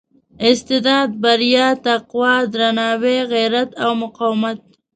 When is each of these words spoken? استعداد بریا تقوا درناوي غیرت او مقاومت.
استعداد 0.49 1.09
بریا 1.23 1.67
تقوا 1.85 2.33
درناوي 2.53 3.17
غیرت 3.31 3.69
او 3.83 3.91
مقاومت. 4.03 4.59